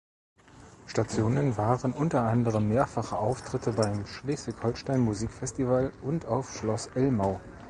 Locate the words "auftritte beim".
3.19-4.07